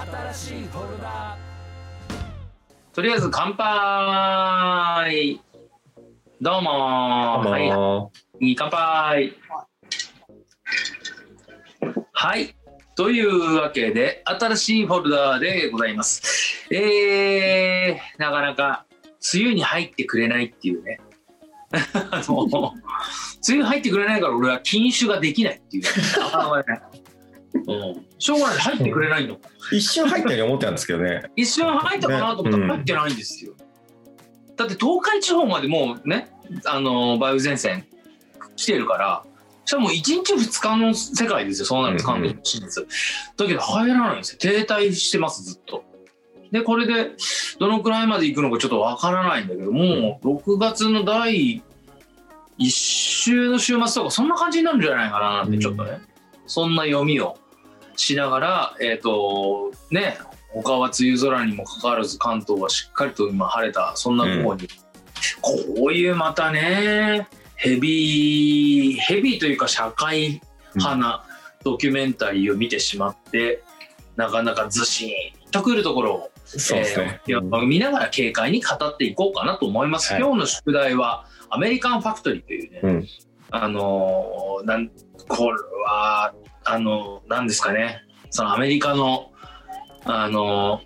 [0.00, 1.36] 新しいフォルダ。
[2.94, 5.38] とりあえず乾杯。
[6.40, 6.70] どうも。
[7.40, 7.60] は
[8.40, 8.56] い。
[8.56, 9.34] 乾杯。
[12.12, 12.56] はい。
[12.96, 16.66] というわけで新しいフォルダでございます。
[16.74, 18.86] えー、なかなか
[19.34, 20.98] 梅雨に入ってくれないっていうね。
[21.76, 25.90] 梅雨入ってくれないから俺は禁酒ができないっていう、ね、
[28.18, 28.58] しょうがない。
[28.58, 29.38] 入ってくれないの。
[29.72, 31.22] 一瞬入ったように思ってたんですけどね。
[31.36, 33.54] 一瞬入ったかなと思ったら入ってないんですよ、
[34.56, 36.30] だって東海地方までもうね
[36.64, 37.86] あの梅雨前線
[38.56, 39.24] 来てるから
[39.64, 41.66] しかも1日2日の世界ですよ。
[41.66, 42.86] そうなると関東進出、
[43.36, 44.38] だけど入らないんですよ。
[44.40, 45.84] 停滞してますずっと。
[46.50, 47.12] でこれで
[47.60, 51.62] どのくらいまで行くのかちょっとわからないんだけどもう6月の第
[52.58, 56.00] 1週の週末とかそんな感じになるんじゃないかななんてちょっとね、
[56.50, 57.38] そんな読みを
[57.94, 64.66] しながら、えっ、と、ね、他は梅雨空にもかかわらず関東はしっかりと今晴れた、そんな午後に、
[65.40, 65.52] こ
[65.90, 70.40] ういうまたね、ヘビー、ヘビーというか社会
[70.74, 71.24] 派な
[71.62, 73.62] ドキュメンタリーを見てしまって、
[74.16, 77.20] なかなかずしんとくるところを、そうですね。
[77.28, 80.12] えー見ながら軽快に語っていこうかなと思います。
[80.14, 83.08] はい今日の宿題は、アメリカンファクトリーというね、うん
[83.52, 84.90] あのーなん
[85.30, 89.30] これはあのなんですかねそのアメリカの
[90.04, 90.80] あの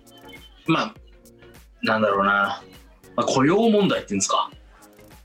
[0.67, 0.93] ーまあ
[1.81, 2.63] なんだろうな、
[3.15, 4.49] まあ、雇用問題っていうんですか、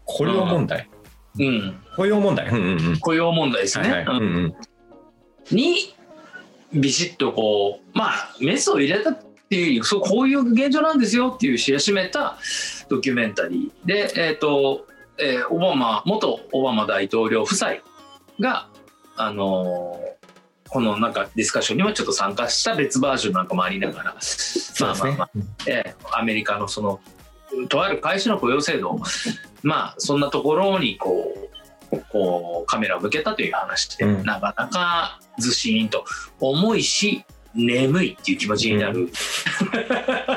[0.04, 0.88] 雇用問題？
[1.38, 2.48] うん、雇用問題？
[2.48, 2.98] うんうんうん。
[2.98, 4.18] 雇用問題ですね、はいはい。
[4.18, 4.56] うんうん。
[5.50, 5.94] に
[6.72, 12.38] ビシッとこうまあメスを入れたっていうそうこういう現状なんですよっていう知らしめた
[12.88, 14.86] ドキュメンタリーで、えーと
[15.18, 17.72] えーオバマ元オバマ大統領夫妻
[18.38, 18.69] が、
[19.20, 20.10] あのー
[20.72, 25.18] このなんかディスカッションにもちょっと参加した別バージョンなんかもありながら、そうですね。
[25.66, 27.00] えーアメリカのその
[27.68, 28.96] とある会社の雇用制度
[29.64, 31.34] まあそんなところにこ
[31.90, 34.24] うこうカメラを向けたという話で、うん。
[34.24, 36.04] なかなかずしーんと
[36.38, 39.08] 重いし眠いっていう気持ちになる、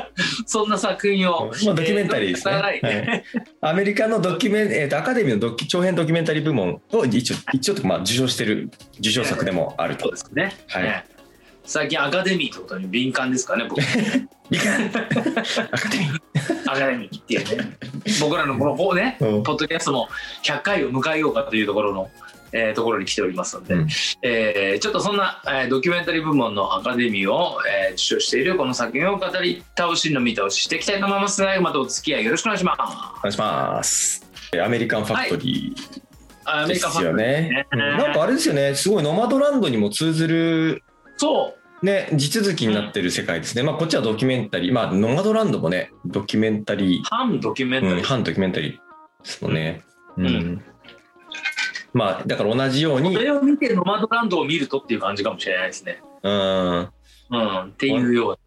[0.53, 2.53] そんな作品を、まあドキュメンタリーですね。
[2.53, 3.23] えはーい。
[3.61, 8.69] アメリカのドキュメン、 えーとアカデミーのドキ長編ドキュメンタリー部門を一応一応まあ受賞してる
[8.99, 10.03] 受賞作でもあると。
[10.03, 10.11] そう。
[10.11, 10.83] ですね、はい。
[10.83, 11.05] ね。
[11.65, 13.81] 最近アカデミーってことに敏感ですかね僕。
[13.81, 13.85] ア
[15.79, 16.21] カデミー。
[16.71, 17.77] アカデミーっていうね。
[18.21, 19.43] 僕らのこのねうん。
[19.43, 20.07] ポッドキャストも
[20.43, 22.11] 100回を迎えようかというところの、
[22.53, 23.87] えーところに来ておりますので、うん。
[24.21, 32.79] えーちょっとそんな、えードキュメンタリー部門のアカデミーを、えー受賞しているこの作品を語り倒しの見倒ししていきたいと思いますのでまたお付き合いよろしくお願いします。
[32.79, 34.25] お願いします。
[34.63, 36.01] アメリカンファクトリー
[36.45, 37.67] アメですよリカファンね。
[37.71, 37.79] うん。
[37.79, 40.83] なんかあれですよね、すごいノマドランドにも通ずる
[41.17, 41.85] そう。
[41.85, 43.63] ね、地続きになってる世界ですね。
[43.63, 48.77] まあこっちはドキュメンタリー、まあノマドランドもね、ドキュメンタリー、反ドキュメンタリー、うん、反ドキュメンタリーで
[49.23, 49.83] すもんね。
[50.17, 50.25] うん。
[50.27, 50.63] うん
[51.93, 56.01] まあだから同じようにそ、れを見てノマドランドを見るとっていう感じかもしれないですね。
[56.23, 57.61] うん、うん。
[57.67, 58.37] っていうよ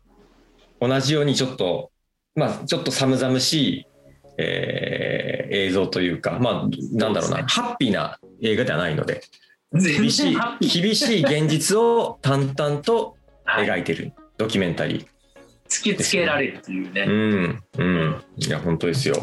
[0.80, 1.90] う同じようにちょっと、
[2.34, 3.86] まあちょっと寒々しい、
[4.38, 9.22] えー映像というか、まあなんだろうな、そうでハッピーな映画ではないので、
[9.72, 13.66] 厳しい厳しい現実を淡々とはい。
[13.66, 15.06] 描いてるドキュメンタリー。
[15.68, 18.22] 突きつけられるっていうね、うん、うん。
[18.36, 19.16] いや、本当ですよ。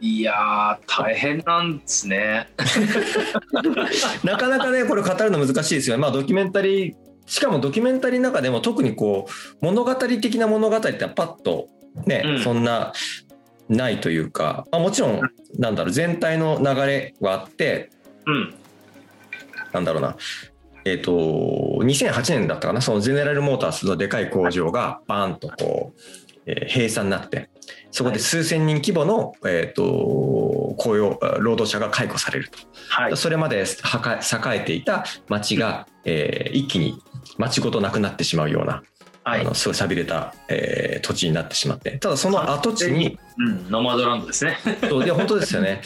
[0.00, 2.48] いやー大変なんですね。
[4.24, 6.02] なかなかね、これ語るの難しいですよね。
[6.02, 6.94] まあ、ドキュメンタリー、
[7.26, 11.68] しかもドキュメンタリーの中でも特にこう、物語的な物語ってパッと
[12.06, 12.42] ね、うん。
[12.42, 12.92] そんな、
[13.68, 15.20] ないというか、まあ、もちろん、
[15.58, 17.90] なんだろう、全体の流れはあって、
[18.26, 18.54] うん。
[19.72, 20.16] なんだろうな、
[20.84, 26.00] えっ、と、2008年だったかな、そのゼネラルモータースのでかい工場がバーンとこう、
[26.46, 27.50] えー閉鎖になって、
[27.90, 32.58] そこで数千人規模の、えっ、と、雇用、労働者が解雇されると。
[32.88, 33.16] はい。
[33.16, 33.64] それまで栄
[34.56, 37.00] えていた町が、えー一気に
[37.36, 38.82] 町ごとなくなってしまうような、
[39.24, 39.40] はい。
[39.40, 41.98] あのすごい寂れた、えー土地になってしまって。
[41.98, 44.58] ただその跡地にうん、ノマドランドですね。
[44.88, 45.80] そうで本当ですよね。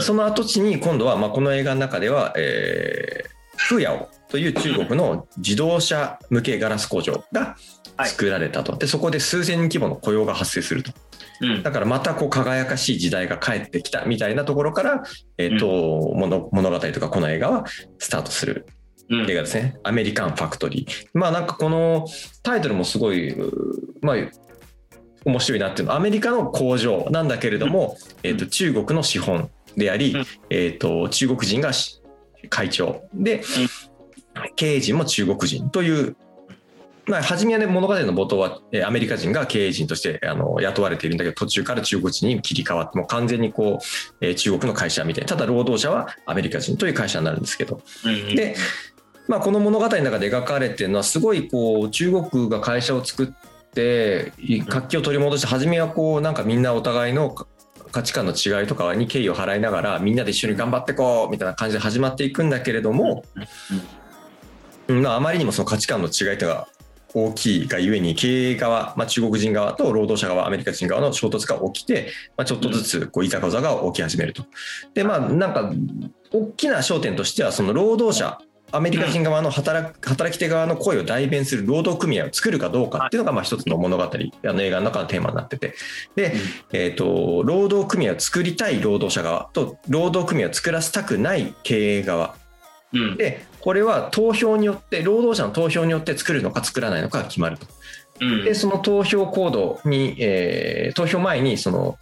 [0.00, 7.56] その跡地に今度は、まあ、この映画の中では、えーフーヤオという中国の自動車向けガラス工場が
[8.04, 10.92] 作られたと、でそこで数千人規模の雇用が発生すると
[11.40, 11.62] うん。
[11.62, 15.02] だからまたこう輝かしい時代が帰ってきたみたいなところから、
[15.36, 17.64] えーと物物語とかこの映画は
[17.98, 18.66] スタートする
[19.10, 19.30] うん。
[19.30, 19.76] 映画ですね。
[19.84, 21.08] アメリカンファクトリー。
[21.14, 22.06] まあなんかこの
[22.42, 23.52] タイトルもすごい、う
[24.02, 24.16] まあ
[25.24, 30.26] 面白いなっていうのはアメリカの工場なんだけれども、えーと中国の資本であり、うん。
[30.50, 32.00] えーと中国人がし
[32.50, 33.42] 会長で、
[34.56, 36.16] 経営陣も中国人という
[37.08, 48.54] まあ、初めはね、物語の冒頭は、えーアメリカ人が経営陣としてあの雇われているんだけど、途中から中国人に切り替わって、もう完全にこう、えー中国の会社みたいな、ただ労働者はアメリカ人という会社になるんですけど、うんで、
[49.26, 53.28] まあ、この物語の中で描かれてるのは、すごいこう、中国が会社を作っ
[53.74, 57.34] て、い活気を取り戻して、初めはこう、なんかみんなお互いの
[57.90, 63.24] 価値観の違いとかに敬意を払いながら、みんなで一緒に頑張ってこうみたいな感じで始まっていくんだけれども、
[64.88, 66.68] うんまあ、あまりにもその価値観の違いというのが
[67.14, 74.44] 大きいがゆえに経営側、まあ、中国人側と労働者側アメリカ人側の衝突が起きて、まあ、ちょっとずつこういざこざが起き始めると。
[74.94, 75.72] でまあなんか
[76.30, 78.38] 大きな焦点としてはその労働者
[78.70, 84.10] アメリカ人側の働く働き手側の声を代弁する労働組合を作るかどうかっていうのがまあ一つの物語あ
[84.52, 85.74] の映画の中のテーマになってて。
[86.14, 86.34] で、
[86.72, 92.36] えー、と労働組合を作りたい労働者側と労働組合を作らせたくない経営側。
[92.92, 93.16] うん。
[93.16, 97.66] でこれは投票によって労働者の投票によって作るのか作らないのかが決まると。
[98.20, 98.44] うん。
[98.44, 101.96] でその投票行動に、えー投票前にその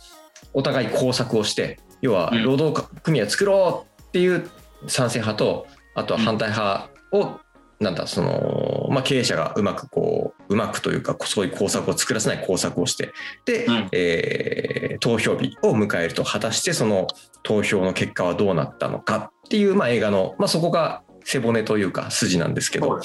[0.53, 2.44] お互い工作をして要はうん。
[2.44, 4.49] 労働組合を作ろうっていう
[4.87, 7.41] 賛成派とあとは反対派を、
[7.81, 13.12] なんだその、まあ、経営者がうまくこううまくというかそういう工作を作らせない工作をして
[13.44, 13.88] で、うん。
[13.93, 17.06] えー投票日を迎えると果たしてその
[17.43, 23.00] 投票の結果はどうなったのかっていう、まあ、映画の、まあ、そこが背骨というか筋なんですけど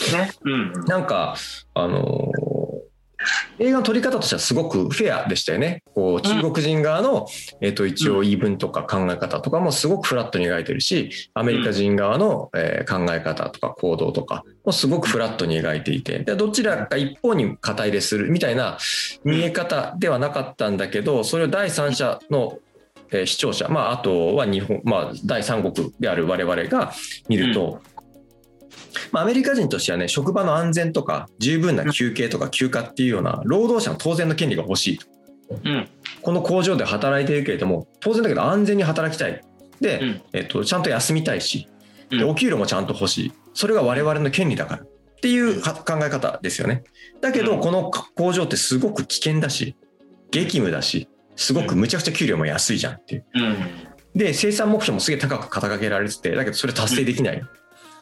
[0.87, 1.35] なんか、
[1.73, 2.61] あのー
[3.59, 5.83] 映画の撮り方としてはすごくフェアでしたよね。
[5.93, 7.27] こう中国人側の、
[7.61, 18.79] えっと一応言い分とか考え方とかもすごくフラットに描いてるし、アメリカ人側の、えー考え方とか行動とかもすごくフラットに描いていて、でどちらか一方に肩入れするみたいな
[19.23, 22.57] 見え方ではなかったんだけど、それを第三者の
[23.11, 26.93] えー視聴者、まあ、あとは日本、まあ、第三国である我々が
[27.27, 27.79] 見ると、
[29.11, 35.07] まあ、アメリカ人としてはね、職場の安全とか、十分な休憩とか休暇っていうような、労働者の当然の権利が欲しいと。
[35.65, 35.87] うん
[36.21, 39.41] この工場で働いているけれども、当然だけど安全に働きたい。
[39.81, 41.67] で、うんえっと、ちゃんと休みたいし、
[42.11, 43.33] うんでお給料もちゃんと欲しい。
[43.53, 44.83] それが我々の権利だから。
[44.83, 44.87] っ
[45.21, 46.83] ていうは考え方ですよね。
[47.21, 49.75] だけど、うんこの工場ってすごく危険だし、
[50.29, 53.25] 激務だし、すごくむちゃくちゃ給料も安いじゃんっていう。
[53.35, 53.55] うん
[54.13, 57.41] で、生産目標もすげえ高く肩掛けられてて、だけどそれ達成できない。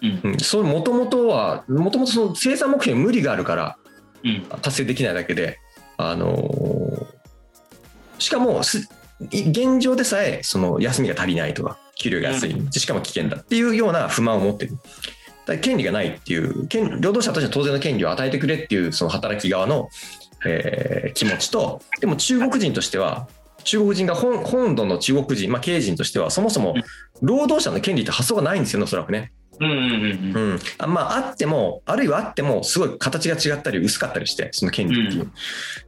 [0.01, 0.21] うん。
[0.23, 3.77] うん、それもともとは、もともとその生産目標に無理があるから
[4.23, 4.45] うん。
[4.61, 5.59] 達成できないだけで、
[5.97, 7.19] あのー
[8.19, 8.61] しかも
[9.21, 14.77] 現状でさえその休みが足りないとか、給料が安い、しかも危険だっていうような不満を持ってる。
[15.45, 19.89] だ権利がないっていう、権労働者としては当然の権利を与えてくれっていうその働き側の、
[20.45, 23.27] えー気持ちと、でも中国人としては、
[23.63, 26.75] 中国人が本本土の中国人、まあ、経営人としては、そもそも
[27.21, 29.31] 労働者の権利って発想がないんですよね、おそらくね。
[29.59, 35.23] うんうんうんうん、あまああってもあるいはあってもすごい形が違ったり薄かったりしてその権利っていう。
[35.23, 35.31] う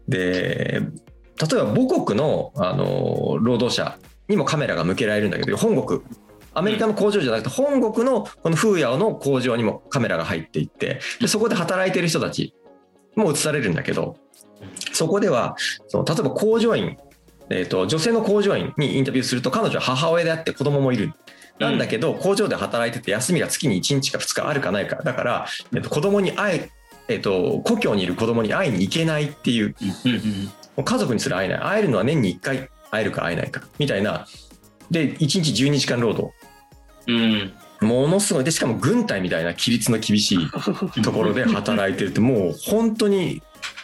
[0.07, 0.81] で
[1.41, 3.97] 例えば母国のあの労働者
[4.27, 6.01] にもカメラが向けられるんだけど本国。
[6.53, 12.53] アメリカの工場じゃなくて本国のこの風屋の工場にもカメラが入っていってでそこで働いてる人たち
[13.15, 14.17] も映されるんだけど
[14.91, 15.55] そこでは
[15.87, 16.97] その例えば工場員、
[17.49, 21.13] えー、と女性の工場員にインタビューすると彼女は母親であって子供もいる。
[21.59, 24.97] なんだけど、工場で働いてて休みが月に1日か2日あるかないか。
[25.03, 26.69] だから、えっと、子供に会え、
[27.07, 29.75] えっと、故郷にいる子供に会いに行けないっていう
[30.77, 31.59] う家族にすら会えない。
[31.59, 34.27] 会えるのは年に1回会えるか会えないかみたいな。
[34.89, 36.33] で1日12時間労働。
[37.07, 37.53] うん。
[37.81, 38.43] ものすごい。
[38.43, 43.41] でしかも軍隊みたいな規律の厳しいところで働いてるってもう本当に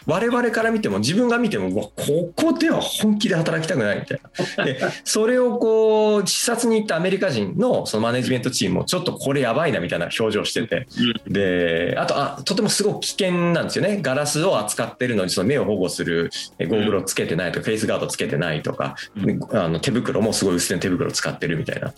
[0.08, 4.20] 我々から見ても自分が見てもうわここでは本気で働きたくないみたい
[4.56, 4.64] な。
[4.64, 10.86] でそれをこう視察に行ったアメリカ人のそのマネジメントチームもちょっとこれやばいなみたいな表情してて。
[11.26, 14.00] であとあとてもすごく危険なんですよね。
[14.00, 16.30] ガラスを扱ってるのにその目を保護する。
[16.58, 19.40] えゴーグルをつけてないとか、フェイスガードつけてないとか、うん。
[19.52, 21.92] あの手袋もすごい薄手の手袋を使ってるみたいな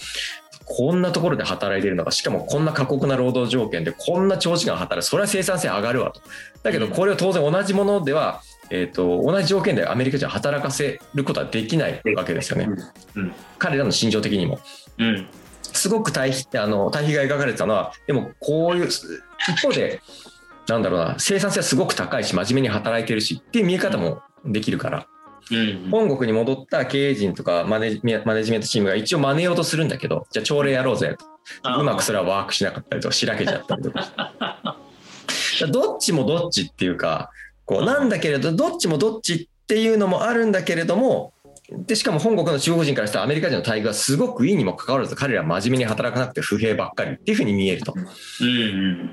[0.72, 6.20] こんなところで働いてるのがしかもこんな過酷な労働条件でこんな長時間働くそれは生産性上がるわと。
[6.62, 12.68] だけどこれを当然同じものでは、えー、と同じ条件でアメリカ人は働かせることはできないわけですよね。
[13.16, 13.32] うん。
[13.58, 14.60] 彼らの心情的にも。
[14.98, 15.26] うん。
[15.60, 19.10] すごく対比あの対比が描かれてたのはでもこういう一
[19.60, 20.00] 方で
[20.68, 24.98] なんだろうな生産性はすごく高いし真面目に働いてるしっていう見え方もできるから。
[24.98, 25.19] うん
[25.90, 31.26] 本国に戻った経営陣とかマネジマネジメントチームが一応真似ようとするんだけどじゃあ朝礼やろうぜと。
[31.80, 34.76] うまくそれはワークしなかったりとかしらけちゃったりとか。
[35.72, 37.30] どっちもどっちっていうか
[37.66, 41.32] こうなんだけれどどっちもどっちっていうのもあるんだけれども
[41.70, 47.94] でしかも本国の中国人からしたらアメリカ人の待遇がすごくいいにもかかわらず彼らは真面目に働かなくて不平ばっかりっていうふうに見えると。
[47.96, 48.52] うんう
[49.04, 49.10] ん。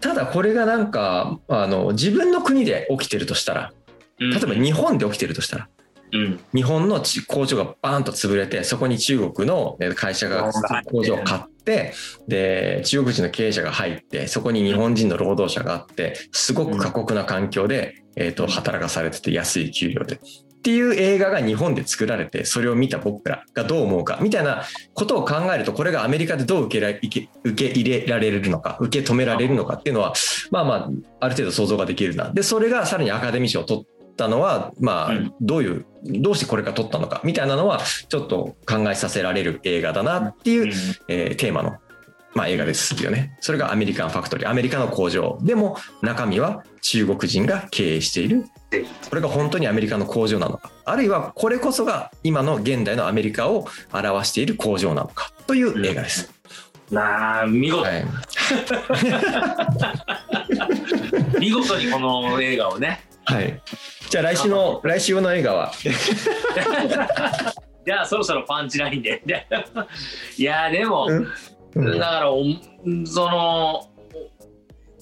[0.00, 3.72] ただこれがなんかあの自分の国で起きてるとしたら
[4.18, 5.68] 例例えば日本で起きてるとしたら。
[6.12, 6.40] うん。
[6.54, 10.52] 日本のち工場がバーンと潰れてそこに中国のえ会社が
[10.90, 11.92] 工場を買って
[12.28, 20.20] で中国人の経営者が入ってそこに日本人の労働者があってすごく過酷な環境で、えー、と働かされてて安い給料で。
[20.66, 30.14] っていう映画が日本で作られてそれを見た僕らがどう思うかみたいなことを考えるとこれがアメリカでどう受けら受け受け入れられるのか受け止められるのかっていうのは
[30.50, 32.32] まあまあある程度想像ができるな。
[32.32, 33.84] でそれがさらにアカデミー賞を取っ
[34.16, 40.72] たのはまあうんどういうどうしてこれが取ったのかみたいなのはちょっと考えさせられる映画だなっていう、
[41.08, 41.76] えーテーマの、
[42.34, 43.36] まあ、映画ですよね。
[43.40, 44.48] それがアメリカンファクトリー。
[44.48, 45.38] アメリカの工場。
[45.42, 48.44] でも中身は中国人が経営している。
[49.08, 50.70] これが本当にアメリカの工場なのか。
[50.84, 55.32] あるいはこれこそが今の現代のアメリカを表している工場なのか。
[55.46, 56.30] という映画です。
[56.90, 58.04] なあ見事、はい、
[61.40, 63.60] 見事にこの映画をねはい、
[64.08, 65.72] じゃあ来週の来週の映画は？
[67.84, 69.22] じゃあそろそろパンチラインで。
[70.36, 71.28] いやでも、うん。
[71.74, 71.98] うん。
[71.98, 72.42] だからお
[73.04, 73.90] その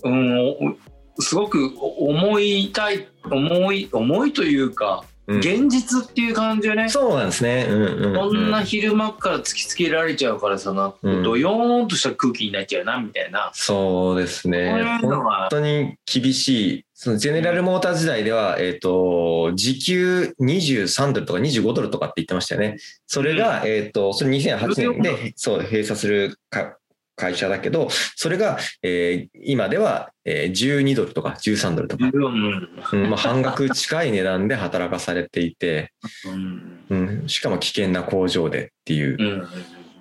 [0.05, 0.77] うんお
[1.23, 7.67] すごく思いたい思い思いというか、うん現実っていう感じよねそうなんですね。
[7.69, 14.99] うんうんうんこんな昼間から突きつけられちゃうからさなドヨーンとした空気になっちゃうなみたいな、そうですね。
[15.03, 16.85] 本当に厳しい。
[16.95, 22.79] そのゼネラルモーター時代では、えっ、と、時給23ドルとか25ドルとかって言ってましたよね。
[23.07, 26.79] それが、えっ、と、それ2008年で、そう、閉鎖するか
[27.17, 35.93] 会社だけど、それが、えー今では、えー12ドルとか13ドルとか、うんうんまあ、半額近い値段で働かされていて、
[36.27, 36.85] うん。
[36.91, 39.47] うん、しかも危険な工場でっていう。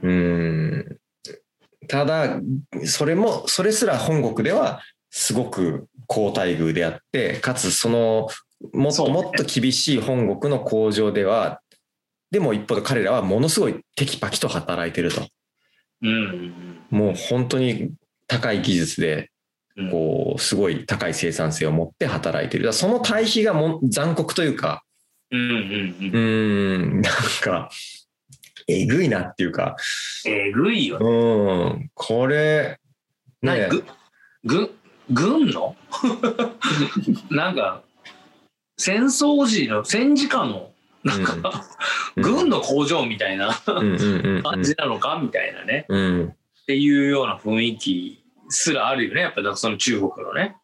[0.01, 0.07] う。
[0.07, 0.09] ん。
[0.09, 0.97] うん。
[1.87, 2.39] ただ、
[2.85, 8.27] それも、それすら本国ではすごく高待遇であって、かつその、
[8.71, 11.61] もっともっと厳しい本国の工場では、
[12.31, 15.27] でも一方で彼らはものすごいテキパキと働いてると。
[16.03, 16.53] うん
[16.89, 17.91] もう本当に
[18.27, 19.31] 高い技術で、
[19.75, 19.89] うん。
[19.89, 22.71] こう、すごい高い生産性を持って働いてる。
[22.73, 24.83] その対比がも残酷というか、
[25.31, 27.69] うんなんか、
[28.67, 29.75] えぐいなっていうか、
[30.25, 31.05] えぐいよね。
[31.05, 32.77] うん、これ、
[33.41, 33.67] ね。
[33.67, 33.83] 何ぐ
[34.43, 34.69] 軍
[35.09, 35.75] 軍の？
[37.31, 37.81] なんか
[38.77, 40.72] 戦争時の戦時下の
[41.03, 41.41] なんか、うん
[42.15, 43.97] 軍の工場みたいな感
[44.61, 46.27] じなのかみたいなね、うん。
[46.27, 49.21] っていうような雰囲気すらあるよね。
[49.21, 50.55] やっぱりその中国のね、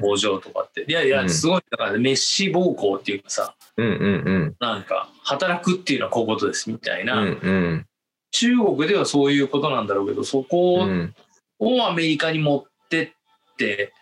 [0.00, 0.84] 工場とかって。
[0.88, 1.28] いやいうやん。
[1.28, 3.86] すごいだからメッシ暴行っていうかさうん。
[3.86, 4.56] うん。
[4.60, 7.06] なんか働くっていうのはこういうことですみたいうん。
[7.08, 7.86] な、うん。
[8.30, 10.86] 中国ではそういうことなんだろうけどそこ
[11.58, 13.02] をアメリカに持って
[13.52, 13.92] って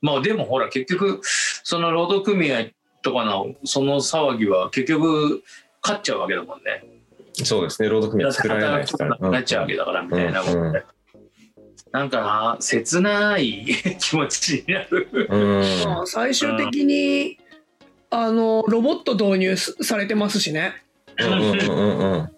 [0.00, 2.66] まあでもほら結局その労働組合
[3.04, 5.44] とかのその騒ぎは結局
[5.82, 6.82] 勝っちゃうわけだもんね。
[7.44, 7.88] そうですね。
[7.88, 9.10] 労働組合作られないですから。
[9.10, 10.82] なくなっちゃうわけだからみたいなもんで。
[11.92, 13.66] なんかな切ない
[14.00, 15.08] 気持ちになる。
[16.06, 17.38] 最終的に
[18.10, 20.74] あのロボット導入すされてますしね。
[21.20, 22.30] うんうんうんうん。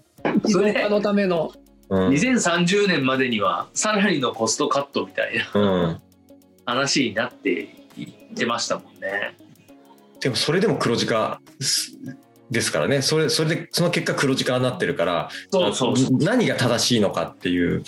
[0.44, 1.52] 自動化のための。
[1.88, 2.08] うん。
[2.08, 6.00] 2030年までにはさらにのコストカットみたいなうん。
[6.66, 9.36] 話になっていってましたもんね。
[10.20, 11.40] でもそれでも黒字化
[12.50, 13.02] ですからね。
[13.02, 15.28] それそれでその結果黒字化になってるから。
[16.20, 17.82] 何が正しいのかっていう。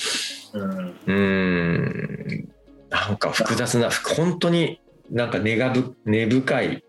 [1.07, 2.49] うん。
[2.91, 4.81] なんか複雑な本当に
[5.11, 6.85] なんか根がぶ根深い。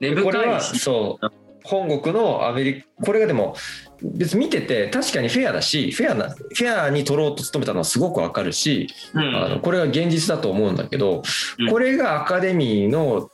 [0.00, 0.60] 根これは。
[0.60, 1.26] そう。
[1.64, 3.56] 本国のアメリカこれがでも
[4.00, 9.36] 別に見てて確かにフェアだしフェアなフェアに取ろうと努めたのはすごくわかるし、うん。
[9.36, 11.22] あのこれが現実だと思うんだけど、
[11.58, 11.70] うん。
[11.70, 13.30] これがアカデミーの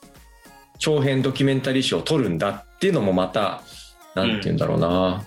[0.82, 3.62] 長編ドキュメンタリー賞を取るんだっていうのもまた
[4.16, 5.24] なんて言うんだろうな、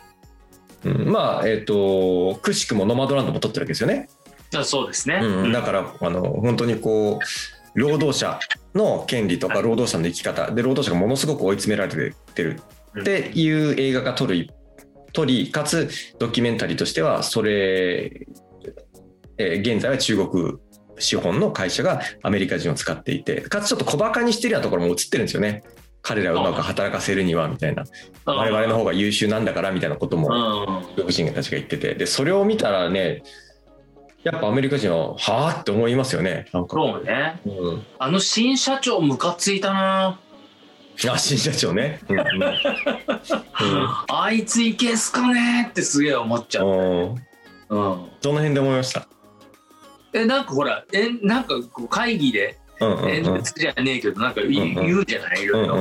[0.83, 1.09] うん。
[1.09, 4.09] まあえっ、とくしくもノマドランドも取ってるわけですよね。
[4.53, 5.21] あそうですね。
[5.23, 7.19] うん、だからあの本当にこ
[7.73, 8.37] う労働者
[8.73, 10.51] の権利とか労働者の生き方。
[10.51, 12.59] で労働者がものすごく追い詰められてる
[12.99, 14.49] っていう映画が撮る
[15.13, 18.27] 撮りかつドキュメンタリーとしてはそれ、
[19.37, 20.57] えー現在は中国
[20.99, 25.63] 資本の会社がアメリカ人を使っていてかつちょっと小バカにしてるようなところも映ってるんですよね。
[26.01, 27.83] 彼らをうまく働かせるにはみたいな。
[27.83, 27.87] うん
[28.27, 30.95] 我々の方が優秀なんだからみたいなこともうん。
[30.95, 31.93] 中国人たちが言ってて。
[31.95, 33.21] でそれを見たらね
[34.23, 36.47] やっぱアメリカ人ははあって思いますよね。
[36.51, 37.39] なんか、そうね。
[37.45, 40.19] うん、あの新社長ムカついたな。
[41.09, 42.25] あ新社長ね、うんうん。
[44.09, 46.67] あいついけすかねってすげえ思っちゃう。
[46.67, 47.17] うん、うん。
[47.69, 49.07] どの辺で思いました？
[50.15, 55.43] えなんかほらえなんかこう会議で演説じゃねえけどなんか言うじゃない？
[55.43, 55.77] いろいろ、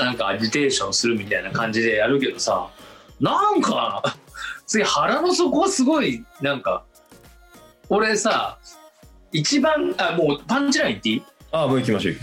[0.00, 2.70] なんかアジテーションするみたいな感じでやるけどさ
[3.20, 4.02] なんか
[4.66, 6.84] 次腹の底はすごいなんか
[7.88, 8.58] 俺さ
[9.32, 11.22] 一番あもうパンチライン言っていい？
[11.52, 12.14] ああもう行きましょう。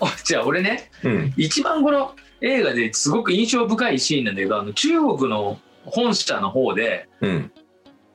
[0.00, 1.34] あじゃあ俺ねうん。
[1.36, 7.52] 一番この映画ですごく印象深いシーンなんだけどあの中国の本社の方でうん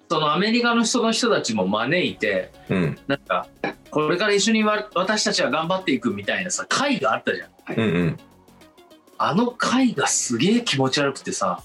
[0.09, 2.97] そのアメリカの人の人たちも招いてうん。
[3.07, 3.47] なんか
[3.91, 7.49] これから一緒にわ私たちは頑張っていくみたいなさ会があったじゃん。
[7.77, 8.19] うんうん。
[9.19, 11.61] あの会がすげえ気持ち悪くてさ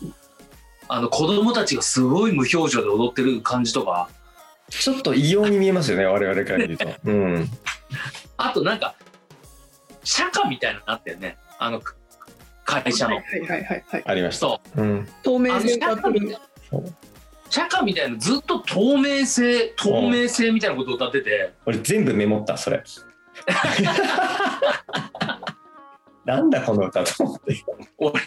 [0.89, 4.11] あの子供たちがすごい無表情で踊ってる感じとか
[4.69, 6.87] ちょっと異様に見えますよね我々から見ると。
[7.05, 7.49] うん。
[8.37, 8.95] あとなんか
[10.03, 11.39] 社歌みたいなのあったよね。
[11.59, 11.81] あの
[12.67, 13.17] 会社の。
[13.17, 14.03] はいはいはいはいはい。
[14.05, 14.47] ありました。
[14.49, 14.83] そう。
[14.83, 15.09] うん。
[15.23, 15.97] 透明性が
[17.51, 21.53] いそう社歌みたいなずっと透明性透明性みたいなことを歌ってて。
[21.67, 22.83] 俺全部メモったそれ。
[26.25, 27.65] なんだこの歌と思って。
[27.99, 28.23] 俺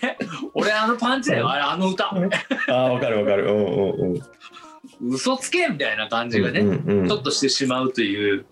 [0.54, 1.50] 俺あのパンチだよ。
[1.50, 2.06] あれあの歌。
[2.06, 2.20] あ
[2.70, 3.46] あわかるわかる。
[3.46, 5.14] うんうんうん。
[5.14, 7.08] 嘘つけみたいな感じがね、うんうんうん。
[7.08, 8.46] ちょっとしてしまうという。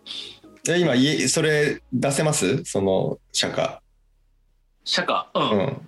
[0.67, 2.63] え今家それ出せます？
[2.65, 3.83] その社歌
[4.83, 5.87] 社歌う、うんん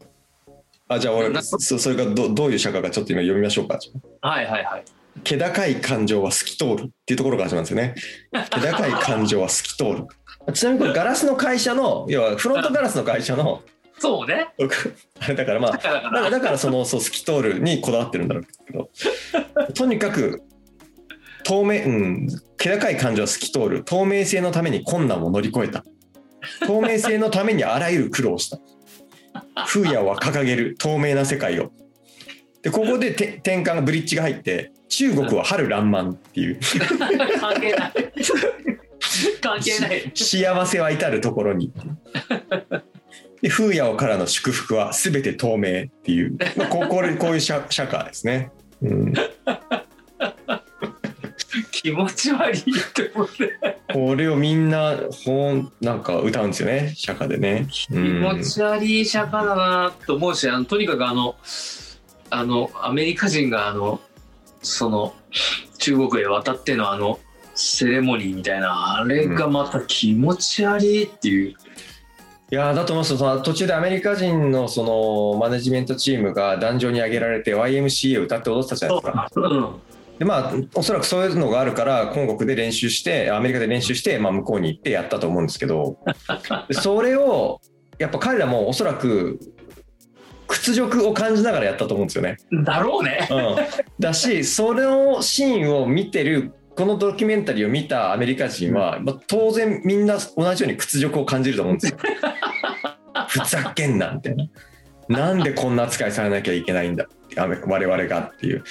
[0.89, 3.79] あじゃあ俺なそそれがどどういう社歌かちょっと今読みましょうか。
[4.22, 4.84] はいはいはい。
[5.24, 7.96] 気高い感情は透き通るっていうところが始まるんですよね。
[8.50, 10.53] 気高い感情は透き通る。
[10.53, 13.63] ちなみにこれガラスの会社の要はフロントガラスの会社の
[14.00, 14.48] そうね。
[15.20, 16.29] あれだからまあだから。
[16.29, 18.89] だからそのそう透き通るにこだわってるんだろうけど。
[19.74, 20.44] とにかく
[21.44, 22.27] 透明うん
[22.58, 23.84] 気高い感情は透き通る。
[23.84, 25.84] 透明性のために困難を乗り越えた。
[26.65, 28.60] 透明性のためにあらゆる苦労をした
[29.66, 31.72] 風夜は掲げる透明な世界を。
[32.62, 36.60] でここでて転換がブリッジが入って中国は春爛漫っていう。
[37.40, 37.94] 関係ない。
[39.42, 40.12] 関係ない。
[40.16, 41.72] 幸せは至るところに。
[43.42, 49.14] で風夜からの祝福は全て透明っていう、まあ、こうこれこういう社社会ですね、うん、
[51.81, 52.63] 気持ち悪いっ
[52.94, 53.77] て思って。
[53.94, 56.94] これをみんな本なんか歌うんですよね。
[56.96, 61.35] 社会でね、う気ん、持ち悪い釈迦だなと思うしあのとにかくあの
[62.29, 64.01] あのアメリカ人があの
[64.61, 65.13] その
[65.77, 67.20] 中国へ渡ってのあの
[67.53, 71.55] セレモニーみたいなあれがまた気持ち悪いっていう、
[72.51, 73.18] いやーだと思いますよ。
[73.18, 79.29] その途中でアメリカ人のそのマネジメントチームが壇上に上げられて YMCA を歌って踊ってたじゃないですか。
[79.35, 85.98] うんでまあおそらくそういうのがあるから本国で練習してアメリカで練習して、まあ、向こうに行ってやったと思うんですけど
[86.68, 87.62] で それを
[88.00, 89.40] やっぱ彼らもおそらく
[90.48, 92.38] 屈辱を感じながらやったと思うんですよね。
[92.64, 93.56] だろうねうん、
[94.00, 101.98] だしそのシーンを見てるこのドキュメンタリーを見たアメリカ人は、まあ、当然みんな同じように屈辱を感じると思うんですよ。
[103.27, 104.46] ふざけんなみたいな。
[105.10, 108.64] なんでこんな扱いされなきゃいけないんだ我々がっていう。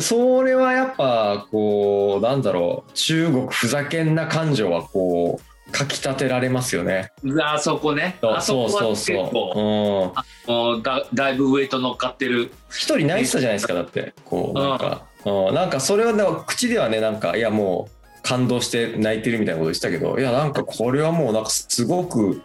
[0.00, 2.92] それはやっぱこうなんだろう。
[2.94, 7.12] 中国ふざけんな感情はこうかきたてられますよね。
[7.42, 8.18] あそこね。
[8.22, 10.14] あそこは結そう
[10.46, 10.82] そう。
[10.82, 12.52] だだいぶウェイト乗っかってる。
[12.70, 14.14] 一人泣いてたじゃないですかだって。
[14.24, 22.42] こうなんか、うん、なんかそれは口ではねなんかいやもう感動して泣いてるみたいなこと言ってたけどいやなんかこれはもうなんかすごく、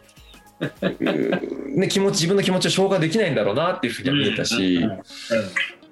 [1.75, 4.79] ね、気持ち自分の気持ちを消化できないんだろうなっていうふうには見えたし、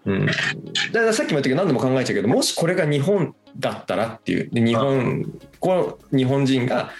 [0.05, 4.49] うん、だからさっきも言ったけど何度も考えちゃうけどもしこれが日本だったらっていう。
[4.51, 6.91] で日本この日本人が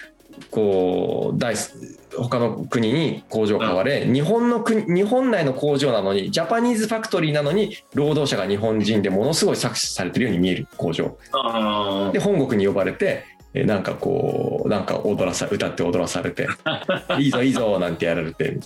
[0.50, 1.54] こう大
[2.16, 11.16] 他の国に工場を買われ、日本の国日本内の工場なのにジャパニーズファクトリーなのに労働者が日本人でものすごい搾取されてるように見える工場。
[11.32, 13.24] うんで本国に呼ばれて
[13.54, 16.48] えなんかこうなんか踊らさ歌って踊らされて
[17.18, 18.58] 「いいぞいいぞ」なんてやられて。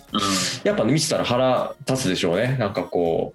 [0.64, 2.57] やっぱ見てたら腹立つでしょうね。
[2.59, 3.33] なんかこ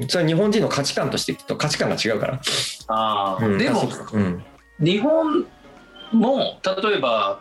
[0.00, 2.40] うそれは日本人の価値観としていくと価値観が違うから、
[2.88, 3.46] あー。
[3.46, 3.58] うん。
[3.58, 4.44] でもうん。
[4.78, 5.46] 日本
[6.12, 7.40] も例えば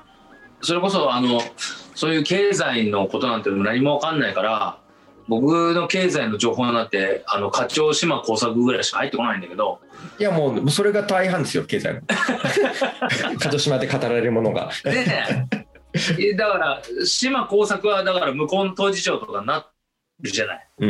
[0.62, 1.42] それこそあの
[1.96, 4.78] そういう経済のことなんて何も分かんないから
[5.28, 9.80] 僕の経済の情報なんてあの課長島工作ぐらいしか入ってこないんだけど。
[10.20, 12.02] いやもうそれが大半ですよ経済の。
[13.40, 14.70] 鹿児島で語られるものが。
[14.84, 16.34] でねえ。
[16.36, 19.66] だから島工作はだから向こうの当事長とかにな
[20.22, 20.68] るじゃない。
[20.80, 20.90] うん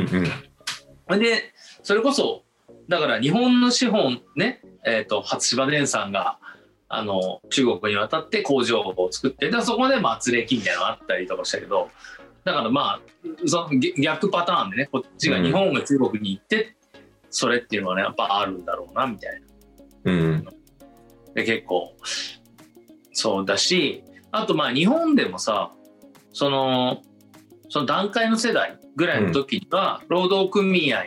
[1.10, 1.20] うん。
[1.20, 2.44] でそれこそ
[2.90, 6.40] だから日本の資本ね、えー、と初芝電産が
[6.88, 11.90] あの中国に渡って工場を作ってでそこでまあ圧力みたいなのがあったりとかしたけど
[12.46, 16.76] だからまあその逆逆パターンでねこっちが日本が中国に行って、
[17.32, 19.42] それっていうのはねやっぱあるんだろうなみたい
[20.04, 20.12] な。
[20.12, 20.48] うん。
[21.34, 21.94] で結構
[23.12, 25.72] そうだしあとまあ日本でもさ
[26.32, 27.02] その
[27.70, 31.04] その段階の世代ぐらいの時には労働組合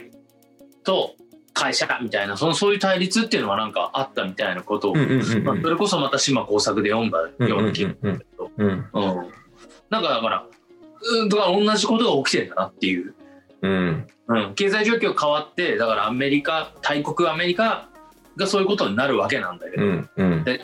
[0.82, 1.14] と
[1.54, 8.68] 会社みたいなそのそういう対立っていうのはなんかあったみたいなことを、まあ、それこそまた島耕作で読んだような気がするけど、うん。
[8.68, 8.84] うん。
[9.90, 10.46] なんかだから
[11.00, 13.14] うんだから同じことが起きてんだなっていう、
[13.62, 14.06] うん。
[14.28, 17.88] うん、経済状況変わってだからアメリカ大国アメリカ
[18.36, 20.44] がそういうことになるわけなんだけど、うんうん。
[20.44, 20.60] で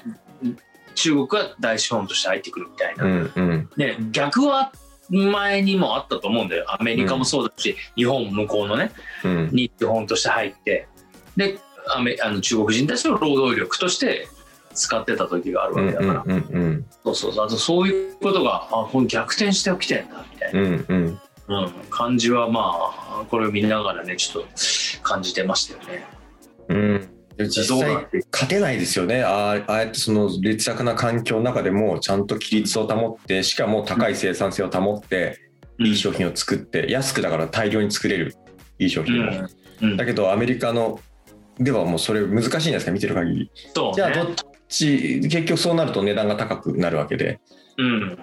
[0.95, 3.71] 中国が大資本として入ってくるみたいな、うんうん。
[3.77, 4.73] で逆は
[5.11, 6.67] 前にもあったと思うんだよ。
[6.69, 8.93] アメリカもそうだし、日本も向こうのね
[9.25, 9.49] うん。
[9.51, 10.89] に資本として入って。
[11.37, 11.59] で
[11.95, 14.29] アメあの中国人たちの労働力として
[14.75, 16.41] 使ってた時があるうんわけだから、
[17.05, 24.49] そうそうそうあとそういうことがあこれ逆転して起きてんだみたいな、うんうんうん、感じはまあこれを見ながらねちょっと
[25.03, 26.07] 感じてましたよね。
[26.69, 29.25] うん実際勝てないですよね。
[29.25, 35.41] ああああやってその劣悪な環境の中でもちゃんと規律を保ってしかも高い生産性を保って
[35.81, 38.37] いい商品を作って安くだから大量に作れる。
[38.79, 39.49] いい商う品を、ん。
[39.83, 39.97] うん。
[39.97, 41.01] だけどアメリカの
[41.59, 42.93] ではもうそれ難しいんですか？
[42.93, 43.51] 見てる限り。
[43.75, 43.95] そうね。
[43.97, 44.35] じゃあどっ
[44.69, 47.41] ち結局そうなると値段が高くなるわけで。
[47.79, 48.19] うん。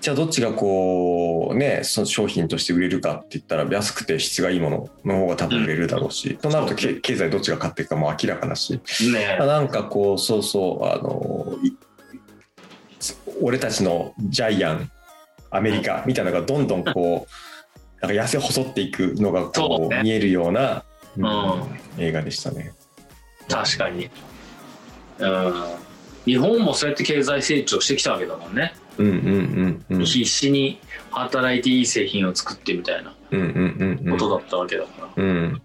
[0.00, 8.80] じゃあどっちがこうねその商品として売れるかって言ったら安くて質がいいものの方が多分売れるだろうし、となるとけ経済どっちが勝っていくかも明らかだし。
[9.12, 11.72] ねなんかこうそうそうあのい
[13.40, 14.90] 俺たちのジャイアン
[15.50, 17.30] アメリカみたいなのがどんどんこう
[18.00, 19.88] なんか痩せ細っていくのがそうね。
[19.88, 20.84] こう見えるような、
[21.16, 21.62] うんうん。
[21.98, 22.72] 映画でしたね。
[23.48, 24.08] 確かに。
[25.18, 25.54] うん。
[26.24, 30.04] 日本もそうやって経済成長してきたわけだもんね、うんうんうんうん。
[30.04, 35.62] 必死に働いていい製品を作ってみたいなうんうんうんことだったわけだから、うん。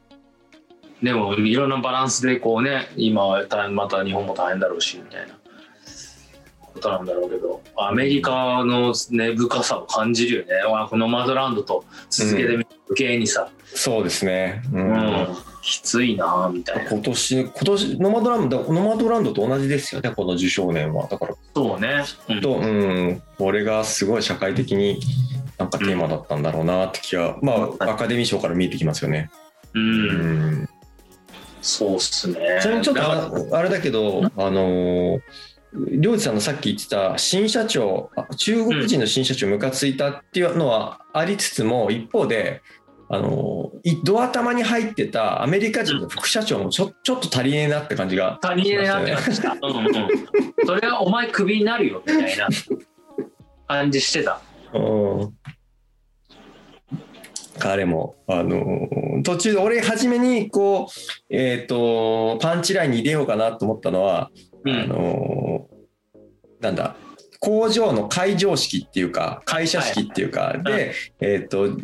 [1.01, 5.37] でもいろんなバランスでこうね今はまた日本も大変だろうしみたいな。
[6.73, 7.61] ことなんだろうけど。
[7.77, 14.63] アメリカの根深さを感じるよね、わこのマドランドと続けてみる余計にさ、そうですね。
[14.73, 15.27] ううんん
[15.63, 16.91] きついなみたいな。
[16.91, 21.07] 今年今年ノマドランドノマドランドと同じですよねこの受賞年は。
[21.07, 22.41] だからそうね、うん。
[22.41, 24.99] とうんこれがすごい社会的に
[25.57, 29.31] なんかテーマだったんだろうなって気が、まあアカデミー賞から見えてきますよね。
[29.73, 30.63] う、うん。
[30.63, 30.69] ん
[31.61, 32.59] そうっすね。
[32.61, 35.21] それにちょっとああれだけどあの
[35.73, 42.61] りょうじさんのさっき言ってた新社長あ中国人の新社長ムカついたっていうのはありつつも一方で
[43.13, 49.51] あのいドア玉に入ってたアメリカ人の副社長もちょちょっと足りねえなって感じが他人になってました。
[49.51, 50.09] うんうん。
[50.65, 52.47] それはお前クビになるよみたいな
[53.67, 54.41] 感じしてた。
[54.73, 55.33] うん
[57.59, 64.31] 彼も、あの途中で俺初めにこう、えっ、と、パンチラインに入れようかなと思ったのは、
[64.65, 65.67] うあの
[66.61, 66.95] なんだ、
[67.39, 71.77] 工場の会場式っていうか、会社式っていうか、いで、えっ、と、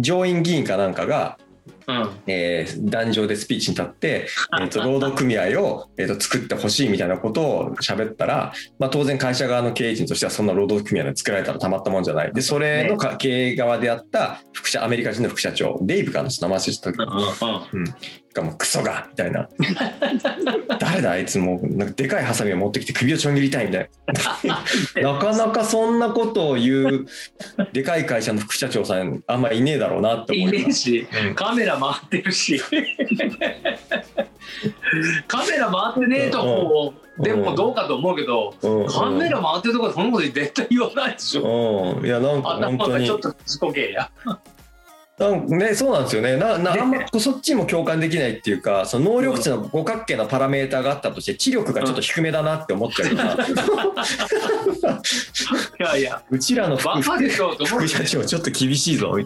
[0.00, 1.38] 上院議員かなんかが、
[1.88, 2.10] うん。
[2.26, 4.26] えー壇上でスピーチに立って、
[4.60, 12.32] えー、と労働組合を、えー、と作ってほしいみたいなことを喋ったら、まあ、当然会社側の経営陣としてはそんな労働組合が作られたらたまったもんじゃない。
[12.32, 17.84] でそれのか経営側であった副社アメリカ人の副社長デイブかなちょっと名前忘れちゃったけどうん。
[18.38, 19.48] がもうクソがみたいな。
[20.78, 23.90] 誰だあいつもうなんかでかいハサミを持ってきて首をちょん切りたいみたい
[24.44, 24.62] な。
[25.14, 27.06] なかなかそんなことを言う
[27.72, 30.90] でかい会社の副社長さんあんまりいねえだろうなってイ思います。
[30.90, 32.60] メージ、カメラ回ってるし。
[35.28, 41.96] カメラ回ってねえとこうんでもどうかと思うけど、うんうんカメラ回ってるとこでそのこと絶対言わないでしょ。
[41.98, 44.10] うん、いやなんか本頭がちょっとずこけや。
[45.18, 46.36] ね、そうなんですよね。
[46.36, 46.80] ななね。
[46.80, 53.38] あんまそっちも共感できないっていうか その能力値の五角形のパラメーターがあったとして知力がちょっと低めだなって思っちゃうから、 い
[55.80, 59.16] やいや、うちらの副バカでしょと思うちょっと厳しいぞ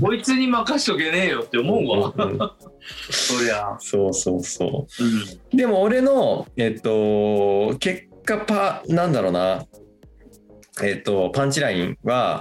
[0.00, 2.12] こいつに任しとけねえよって思うわ。
[2.16, 2.50] な、うんうん
[3.10, 3.76] そりゃ。
[3.80, 5.04] そうそうそう。
[5.04, 5.06] ん。
[5.06, 9.66] うでも俺のえっと結果パなんだろうな。
[10.82, 12.40] えっとパンチラインは、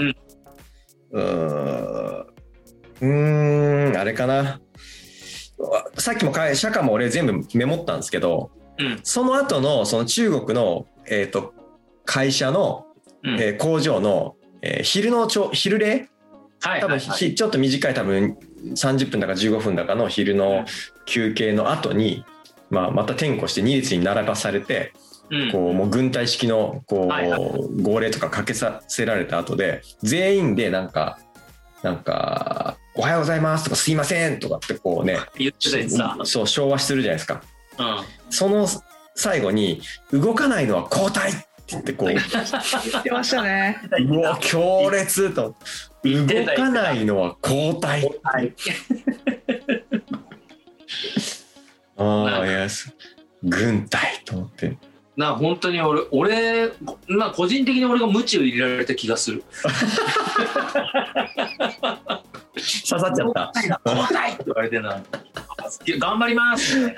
[1.11, 2.26] うーん
[3.01, 4.59] うーんあれかな。
[5.97, 8.99] さっきもか釈迦も俺全部メモったんですけど、うん。
[9.03, 11.53] その後のその中国の、えー、と
[12.05, 12.85] 会社の、
[13.23, 13.41] うん。
[13.41, 16.09] えー工場の、えー昼のちょ昼礼？
[16.59, 16.89] 多分、はいはい。
[16.91, 16.99] はい。
[17.17, 20.65] ひちょっと短い多分30分だか15分だかの昼の
[21.05, 22.25] 休憩の後に、
[22.69, 24.93] まあ、また転校して2列に並ばされて
[25.29, 25.51] うん。
[25.51, 27.39] こうもう軍隊式のこう、はいは
[27.81, 31.19] 号令とかかけさせられた後で全員でなんか
[31.83, 36.17] なんか「おはようございます」とか「すいません」とかってこうね言ってたやつさ。
[36.23, 37.41] そう昭和するじゃないですか。
[37.77, 38.03] うん。
[38.29, 38.67] その
[39.15, 39.81] 最後に
[40.11, 42.23] 「動かないのは交代」って言ってこう言っ
[43.03, 43.81] てましたね。
[44.09, 45.55] うわ強烈と動
[46.03, 48.53] 言ってたかないのは交代はい
[51.97, 52.93] ああいやす
[53.43, 54.77] 軍隊と思って
[55.17, 56.71] な本当に俺俺
[57.07, 59.43] まあ個人的に俺が無知を入れられた気がする
[62.57, 63.51] 刺さっちゃった。
[63.55, 65.01] 交代だ交代って言われてな
[65.99, 66.95] 頑張ります。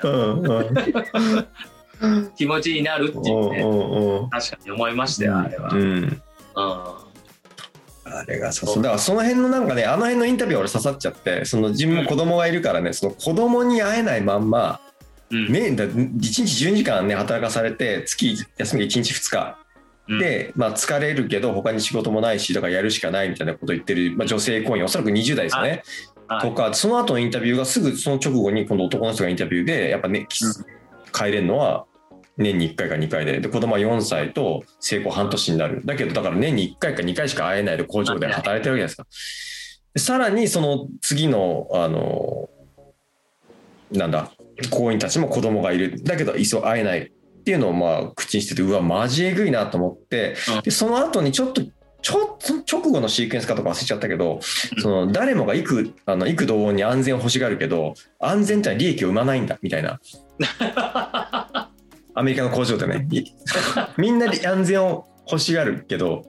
[2.36, 3.62] 気持ちになるっていうね。
[3.62, 6.00] うんうん確かに思いましたよあれは、ううん。
[6.04, 6.22] ん
[6.56, 8.82] あれがそうそう。
[8.82, 14.80] だからその辺のなんかねあの辺のインタビュー俺刺さっちゃってその自分も子供がいるからねその子供に会えないまんま
[15.30, 15.52] うん。
[15.52, 19.38] ねだ1日12時間ね働かされて月休みが1日2日。
[19.38, 19.69] うん
[20.18, 25.82] で、まあ、疲れるけど他に仕事もないしだからやるしかないみたいなことを言ってる、まあ、女性行員おそらく20代ですよね、
[26.26, 26.40] はい。
[26.40, 30.26] とかその後のインタビューがすぐその直後に今度男の人がインタビューでやっぱね、
[31.12, 31.86] 帰れるのは
[32.36, 33.40] 年に1回か2回で。
[33.40, 35.82] で子供は4歳と成功半年になる。
[35.84, 39.06] だけどだから年に1回か2回しか会えないで工場で働いてるわけじゃないですか。
[39.94, 42.48] でさらにその次のあの
[43.92, 44.30] なんだ
[44.70, 46.02] 行員たちも子供がいる。
[46.02, 50.62] だけどいっそ会えないっていうのをまあ口にしててうわマジえぐいなと思ってうん。
[50.62, 51.62] でその後にちょっと
[52.02, 54.40] ちょその直後のシークエンスかとか忘れちゃったけど
[54.80, 60.00] その誰もが幾あの幾同音に安全を欲しがるけど安全ってのは利益を生まないんだみたいな。
[62.12, 63.06] アメリカの工場でね。
[63.10, 63.24] い
[63.96, 66.24] みんなで安全を欲しがるけど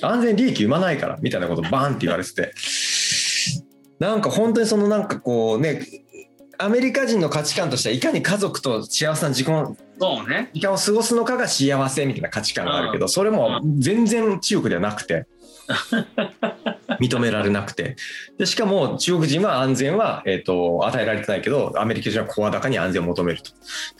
[0.00, 2.52] 安全利益生まないからみたいなことバーンって言われてて。
[3.98, 5.86] なんか本当にそのなんかこうね
[6.62, 10.50] アメリカ人の価値観としてはいかに家族と幸せな時間そうね。
[10.52, 15.26] 時間を過ごすのかが幸せみたいな価値観があるけど、それも全然中国ではなくて
[17.00, 17.96] 認められなくて。
[18.38, 23.50] でしかも中国人は安全は、えー、と与えられてないけどアメリカ人は声高に安全を求めると。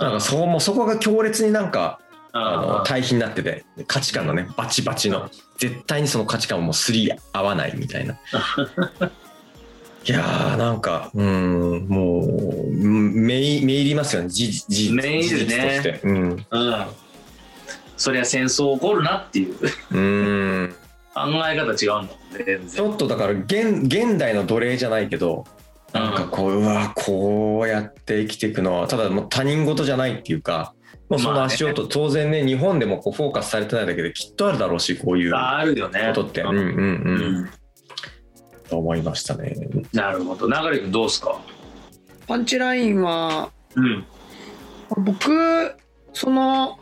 [0.05, 2.01] なんかそもうそこが強烈になんか
[2.33, 8.19] あの対比になってて価値観のねバチバチの絶対にその価値観をもうすり合わないみたいな
[10.05, 12.27] いやーなんかうんもう
[12.71, 15.23] うんめいめいりますよね事実めいるね。
[15.23, 16.01] 事実として。
[16.03, 16.47] うん。
[16.51, 16.87] うん。
[17.97, 19.57] そりゃ戦争起こるなっていう。
[19.93, 20.75] うん。
[21.15, 25.45] 考え方違うんだもんねちょっとだから現現代の奴隷じゃないけど
[25.93, 30.75] なんかこううわこうやって生きていくのはただもう他人事じゃないっていうか
[31.11, 36.13] もうその足音、当然ね日本でもこうフォーカスされてないだけできっとあるだろうしこういうこあるよね。
[36.15, 36.57] とって、うんうん。
[36.57, 36.61] う
[37.43, 37.51] ん
[38.77, 39.55] 思いましたね。
[39.93, 40.49] なるほど。
[40.49, 41.41] 流れ君どうですか？
[42.27, 44.05] パンチラインはうん。
[45.05, 45.75] 僕
[46.13, 46.79] その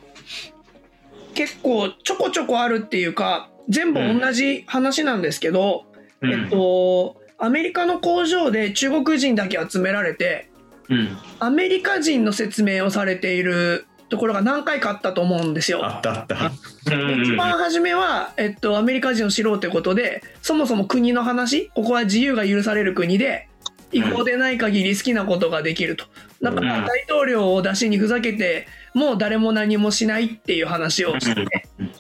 [1.35, 5.87] 結構ちょこちょこあるっていうか全部同じ話なんですけど、
[6.21, 6.33] うん。
[6.33, 10.51] えっとアメリカの工場で中国人だけ集められて
[10.89, 11.17] うん。
[11.39, 15.85] アメリカ人の説明をされているところが何回かあったと思うんですよ。
[15.85, 16.53] あったあった。
[16.95, 17.23] うん。
[17.23, 23.49] 一番初めは、えっと、アメリカ人を知ろうということでそもそも国の話ここは自由が許される国で
[23.93, 26.05] 違法でない限り好きなことができると。
[26.43, 26.67] だかうん。
[26.67, 31.47] ら大統領を出しにふざけてもう誰も何もしないっていう話をして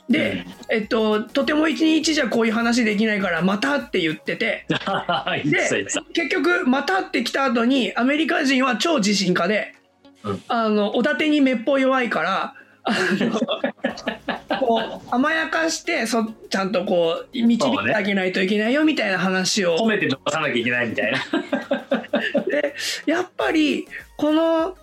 [0.08, 9.79] で、えっと、とても一日じゃこういう話できないからまたって言ってて 言ってた言ってた結局またって来た後にアメリカ人は超自信家で、うん
[10.48, 12.54] あのおだてにめっぽう弱いから
[14.58, 21.18] こう甘やかしてそちゃんとこう導いてあげないといけないよみたいな話を、褒めて伸ばさなきゃいけないみたいな。
[22.46, 22.74] で
[23.06, 24.76] やっぱりこの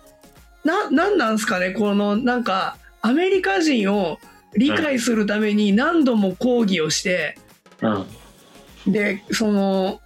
[0.64, 4.18] ななんなんですかねこのなんかアメリカ人を
[4.56, 7.38] 理解するために何度も講義をして、
[7.80, 8.92] うん。
[8.92, 10.00] でその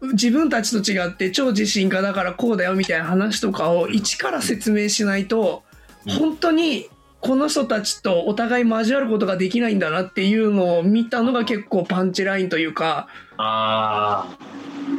[0.00, 5.62] 自分たちと違って超自信家だからこうだよみたいな話とかを一から説明しないと
[6.06, 6.12] うん。
[6.12, 6.88] 本当に
[7.20, 14.36] この人たちとお互い交わることができないんだなっていうのを見たのが結構パンチラインというかあ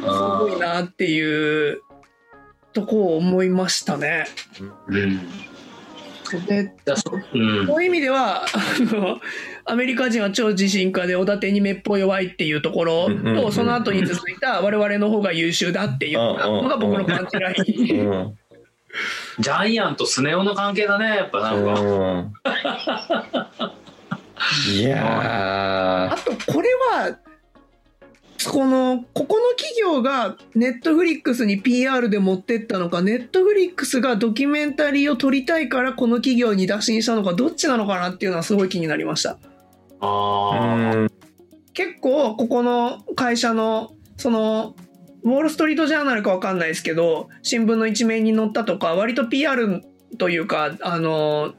[0.00, 1.82] すあごいなっていう
[2.72, 4.26] とこを思いましたね。
[4.88, 5.20] うん
[6.40, 7.66] でだそうん。
[7.66, 8.46] そういう意味ではあ
[8.80, 9.20] の
[9.64, 17.54] アメリカ人は超自信家でおだてにめっぽう弱いっていうところとその後に続いた我々の方が優秀だっていうのが僕のパンチライ
[17.94, 18.10] ン。
[18.10, 18.38] うん。
[19.38, 21.80] ジャイアンとスネ夫の関係だねやっぱなんか。
[21.80, 21.84] う
[22.18, 22.32] ん。
[24.68, 27.16] いやあとこれは
[28.50, 39.38] このここの企業がネットフリックスに PR で持ってったのかネットフリックスがドキュメンタリーを撮りたいからこの企業に打診したのかどっちなのかなっていうのはすごい気になりました。
[40.00, 41.08] あ
[41.74, 44.74] 結構ここの会社のその
[45.22, 49.82] ウォール・ストリート・ジャーナルかわかんないですけど新聞の一面に載ったとか割と PR
[50.18, 51.54] というかあの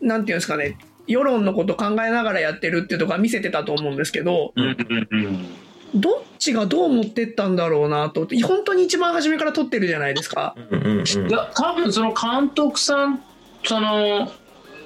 [0.00, 5.63] なんていうんですかね世論のこと考えながらやってるっていうとこは見せてたと思うんですけど、うんうんうん
[5.94, 10.56] どっちがどう持ってったんだろうなと本当に一番初めから撮ってるじゃないですか。
[10.70, 11.28] うんうんうん。
[11.28, 13.22] いや多分その監督さん
[13.64, 14.30] その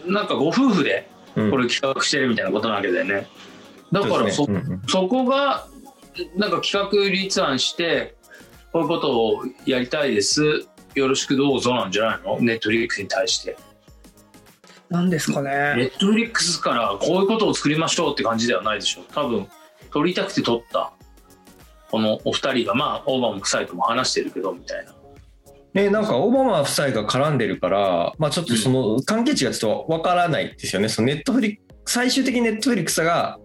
[0.07, 1.51] なんかご夫婦でうん。
[1.51, 3.27] これ企画してるみたいなことなわけだよね。
[3.93, 4.63] だからそ,、ね。
[4.67, 4.83] うんうん。
[4.87, 5.67] そこが
[6.37, 8.17] なんか企画立案して
[8.73, 10.67] こういうことをやりたいです。
[10.95, 12.39] よろしくどうぞなんじゃないの？
[12.41, 13.57] ネットフリックスに対して。
[14.91, 15.93] なんですかネね。
[15.95, 19.03] ットフリックスからこういうことを作りましょうって感じではないでしょ。
[19.15, 19.47] 多分
[19.93, 20.93] 撮りたくて撮った
[21.91, 24.95] このお二人がまあオーバーも臭いとも話してるけどみたいな。
[25.75, 33.39] ね、なんかオバマ夫妻が絡んでるから、まあ、ちょっとその関係値がちょっとわからないですよね、そのネットフリ最終的にネットフリックスが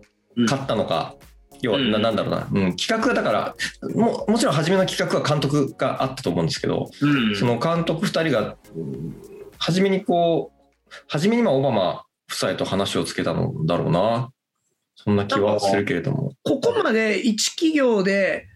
[0.47, 1.15] 買ったのか、
[1.61, 2.01] 要はなうん。
[2.01, 3.55] なんだろうな、うん、企画がだから
[3.93, 7.35] も、もちろん初めの企画は監督があったと思うんですけど、うん。
[7.35, 9.15] その監督2人が、うん
[9.59, 14.29] 初めにこう、初めにまあオバマ夫妻と話をつけたのだろうな、
[15.03, 16.33] そんな気はするけれども。
[16.43, 18.47] ここまで一企業で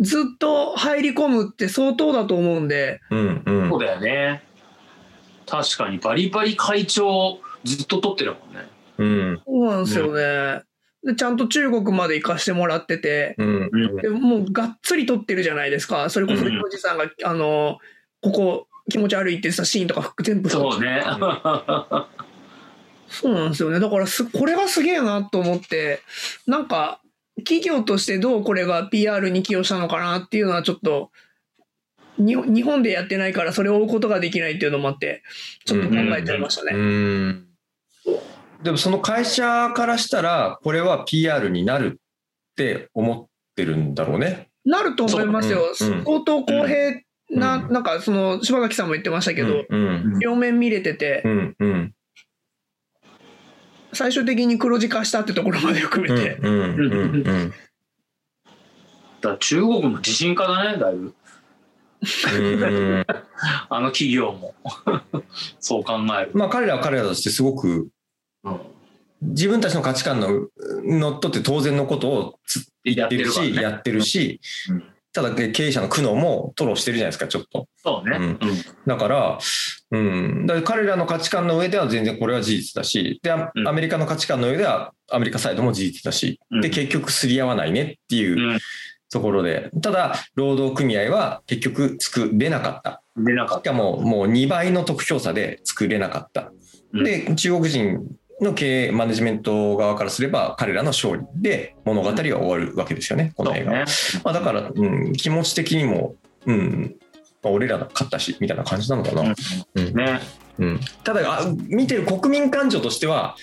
[0.00, 3.68] ずっと入り込むって相当だと思うんで、うんうん。
[3.68, 4.42] そうだよね。
[5.46, 8.68] 確かにバリバリ会長ずっと撮ってるもんね。
[8.98, 9.42] うん。
[9.44, 10.62] そうなんですよね。
[11.04, 13.70] でちゃんと中国まで行かしてもらってて、うん。
[13.70, 16.08] うんでもうがっつり撮ってるじゃないですか。
[16.08, 16.62] それこそ、うん。
[16.62, 17.78] おじさんが、あの、
[18.22, 20.48] ここ気持ち悪いって言ってたシーンとか全部。
[20.48, 21.04] そうね
[23.12, 23.78] そうなんですよね。
[23.78, 26.00] だからす、これがすげえなと思って、
[26.46, 27.00] なんか、
[27.38, 31.10] 企業としてどうこれが PR に寄与したのかなっていうのはちょっと、
[32.18, 35.22] に日本でやってないからそれを追うことができないっていうのもあって、
[35.64, 36.72] ちょっと考えちゃいましたね。
[36.74, 37.46] うん
[38.62, 42.00] でもその会社からしたらこれは PR になる
[42.52, 44.50] って思ってるんだろうね。
[44.64, 45.74] なると思いますよ。
[45.74, 45.90] そう。
[45.90, 47.72] うん相当公平な、うん。
[47.72, 50.18] なんかその、柴垣さんも言ってましたけど、うん。
[50.20, 51.22] 両面見れてて。
[51.24, 51.94] う、んうん
[53.92, 57.56] 最終的に黒字化したってところまで含うんめて、
[59.20, 61.00] だ中国も自信家だねだいぶ。
[61.04, 61.12] うん
[63.68, 64.54] あの企業も。
[65.60, 67.88] そう考える、まあ彼らは彼らとしてすごく
[68.44, 68.60] うん
[69.22, 70.48] 自分たちの価値観の
[70.84, 77.68] のっとって当然のことをつ言ってるしややってるしうんただ経営者の苦悩も吐露してるじゃないですかちょっと。
[77.76, 78.24] そうね、うん。
[78.24, 78.38] うん。
[78.86, 79.38] だから、
[79.90, 83.68] うん、だから彼らの価値観の上では全然これは事実だし、で、アうん。
[83.68, 86.60] アメリカの価値観の上ではアメリカサイドも事実だし、うん。
[86.62, 88.58] で、結局すり合わないねっていううん。
[89.12, 93.02] ところで、ただ、労働組合は結局作れなかった。
[93.14, 96.50] 出なかっしかももう2倍の得票差で作れなかった。
[96.94, 97.04] うん。
[97.04, 98.00] で、中国人
[98.42, 103.84] の経営マネジメント側からすれば彼らの勝利で物語は終わるわけですよね、この映画ね。
[104.24, 106.14] まあ、だから、うん、気持ち的にも、
[106.46, 106.96] うん、
[107.42, 109.34] まあ俺らが勝ったし、みたいな感じなのかな。
[109.74, 109.94] うん。
[109.94, 110.20] ね。
[110.58, 113.36] うん、ただあ、見てる国民感情としては、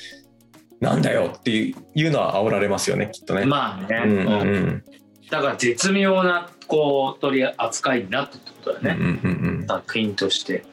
[0.80, 1.74] なんだよってい
[2.06, 3.46] うのは煽られますよね、きっとね。
[3.46, 4.68] まあね、うんううん。
[4.68, 4.84] ん
[5.30, 10.64] だから絶妙なこう取り扱いになったってことだうんうね、ん作品として。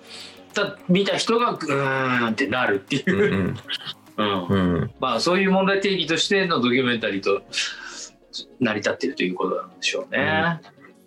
[0.54, 3.56] だ見た人がうーんってなるっていう、うん
[4.16, 4.22] う
[4.57, 4.90] ん。
[5.00, 7.42] まあそういう問題提起としてのドキュメンタリーと
[8.61, 10.61] 成り立っているということなんでしょうね。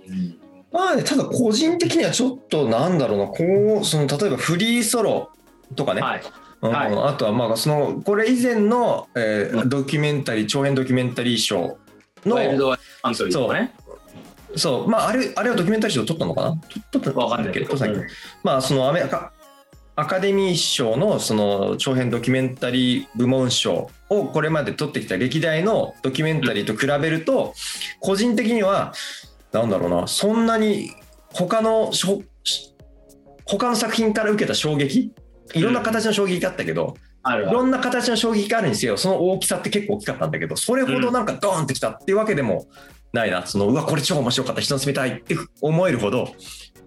[0.07, 0.37] うん。
[0.71, 5.31] まあね、ただ個人的にはちょっとなんだろうな、こう、その例えばフリーソロ
[5.75, 6.21] とかね、はい、
[6.61, 6.71] うん。
[6.71, 7.11] はい。
[7.11, 9.69] あとはまあその、これ以前の、えーうん。
[9.69, 11.77] ドキュメンタリー、長編ドキュメンタリー賞
[12.25, 12.75] の、ワイルドア
[13.09, 13.73] ントリーとかね。
[14.55, 16.57] そう、まああれ、あれはドキュメンタリー賞取ったのかな？
[16.91, 17.75] 取ったわかんないけど。
[18.43, 19.31] まあそのアメリカ
[19.99, 27.53] アカデミー賞のその長編ドキュメンタリー部門賞をこれまで取ってきた歴代のドキュメンタリーと比べると
[27.99, 28.93] 個人的には
[29.51, 30.91] なんだろうなそんなに
[31.33, 31.91] 他の
[33.45, 35.11] 他の作品から受けた衝撃？
[35.53, 42.67] いろんな形の衝撃があったけど、いろんな形の衝撃があるにせよその大きさって結構大きかったんだけどそれほどなんかドーンってきたっていうわけでも
[43.11, 43.45] ないな。
[43.45, 44.61] そのうわこれ超面白かった。
[44.61, 46.33] 人の住みたいって思えるほど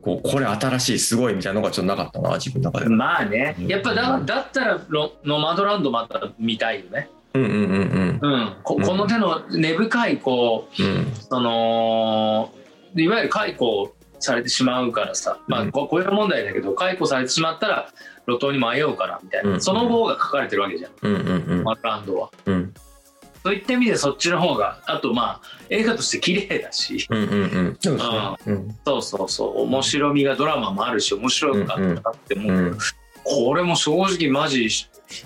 [0.02, 2.90] こうこれ新しいすごいみたいなのがちょっとなかったな自分の中で。
[2.90, 2.96] は。
[2.96, 7.08] まあね、やっぱだだったらロノマドランドまた見たいよね。
[7.34, 10.90] うんうんうんうん、ここの手の根深いこううん。
[10.90, 12.52] うんその
[12.94, 15.70] いわゆる解雇されてしまうからさ、まあ、うん。
[15.72, 17.88] ここういう問題だけど解雇されてしまったら
[18.26, 19.60] 路頭に迷うからみたいな、うん。
[19.62, 21.64] その方が書かれてるわけじゃん、うんうんうん。
[21.64, 22.30] マッランドは。
[22.46, 22.74] うん
[23.42, 25.40] そういった意味でそっちの方があとまあ
[25.70, 27.06] 映画として綺麗だし。
[27.10, 27.76] うんうんうん。
[27.80, 28.36] そうですね。
[28.46, 28.78] うん。
[28.84, 29.62] そうそうそう。
[29.62, 32.78] 面白みがドラマもあるし面白かったなって思うけど、うん
[33.24, 34.68] これも正直マジ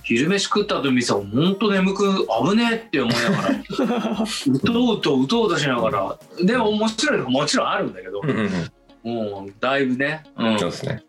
[0.02, 3.50] 昼飯食った後にさ本当眠く危ねえって思いながら
[4.52, 8.70] うとうとうとうとしながらでも面白いのはもちろんあるんだけど、うんうん
[9.04, 9.14] うん。
[9.14, 11.02] もうだいぶね、うん、そうですね。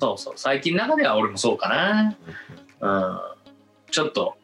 [0.00, 0.34] そうそう。
[0.36, 2.16] 最近の中では俺もそうかな、
[2.80, 4.36] うん、ちょっと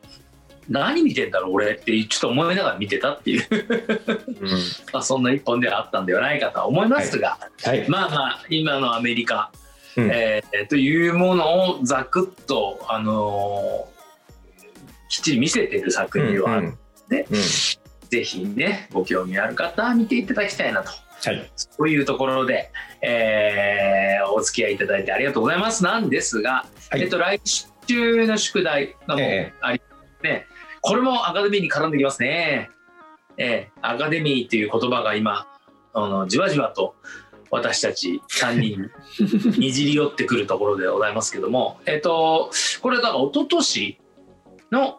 [0.69, 3.47] 何見てんだろう俺ってちょっと思いながら見てたっていう。
[4.93, 7.89] まあそんな一本ではあったんではないかとは思いますが、はい。
[7.89, 9.51] まあまあ今のアメリカ、
[9.97, 10.11] うん。
[10.13, 13.99] えーというものをざくっと、あのー
[15.09, 16.79] きっちり見せてる作品は、うんうん。
[17.09, 17.39] ねうん。
[18.11, 20.91] ぜひねご興味ある方は見ていただきたいなと。
[20.91, 21.51] はい。
[21.57, 22.71] そういうところで、
[23.03, 25.83] えーお付き合いいただいてありがとうございます。
[25.83, 27.03] なんですが、はい。
[27.03, 27.41] えっと、来
[27.87, 29.55] 週の宿題がもうええ。
[29.63, 30.47] ありますね、
[30.89, 32.71] これもアカデミーに絡んできますね。
[33.37, 35.47] ええアカデミーっていう言葉が今
[35.93, 36.95] あのじわじわと
[37.51, 38.91] 私たち3人
[39.57, 42.51] に にじり寄ってくるところでございますけども、えっと、
[42.83, 43.99] これだから一昨年
[44.71, 44.99] の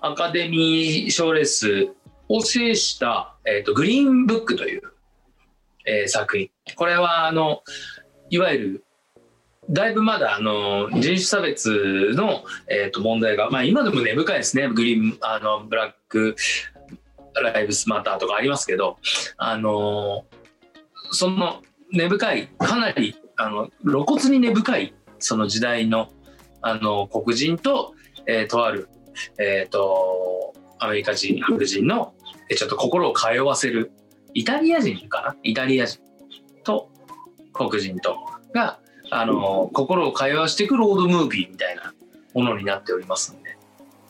[0.00, 1.88] アカデミー賞レース
[2.28, 4.82] を制した、えっと、グリーンブックという、
[5.86, 6.50] えー作品。
[6.76, 7.62] これはあの
[8.30, 8.84] いわゆる
[9.70, 14.68] だいぶまだあの人種差別の、えー、と問題が、まあ、今でも根深いですね。
[14.68, 16.36] グリーンあのブラック
[17.34, 18.98] ライブスマターとかありますけど
[19.36, 20.24] あの
[21.12, 21.62] その
[21.92, 26.08] 根深いかなりあの露骨に根深いその時代の
[26.62, 27.94] あの黒人と、
[28.26, 28.88] えーとある、
[29.38, 32.14] えー、とアメリカ人白人の
[32.56, 33.92] ちょっと心を通わせる
[34.34, 35.36] イタリア人かな？
[35.42, 36.00] イタリア人
[36.64, 36.90] と
[37.52, 38.16] 黒人と
[38.54, 38.80] が
[39.10, 41.94] あの心を通わしていくロードムービーみたいな
[42.34, 43.56] ものになっておりますので、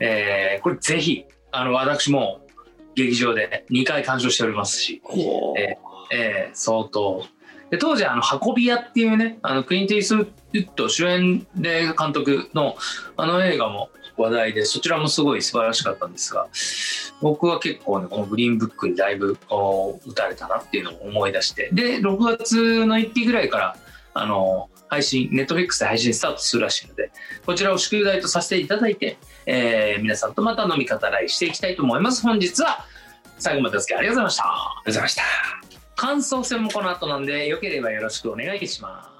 [0.01, 2.41] えーこれぜひあの私も
[2.95, 5.03] 劇場で2回鑑賞しておりますし、
[5.57, 5.79] え
[6.13, 7.25] えー相当。
[7.71, 12.77] で当時あの「運び屋」っていうねあのクリント・イーストウッド主演で監督の
[13.17, 16.49] あの映画も話題でそちらもすごい素晴らしかったんですが
[17.21, 19.37] 僕は結構ねこのグリーンブックにだいぶ
[20.07, 21.69] 打たれたなっていうのを思い出して。
[21.73, 23.77] で6月の1日ぐらいから
[24.15, 27.11] あの配信ネットフリックスで配信スタートするらしいので
[27.47, 32.22] こちらを宿題とさせていただいて、えー皆さんとまた飲み語らいしていきたいと思います。
[32.22, 32.84] 本日は
[33.39, 34.45] 最後までお付き合いありがとうございました。
[34.45, 35.22] ありがとうございました。
[35.99, 39.18] 感想戦もこの後なんでよければよろしくお願いします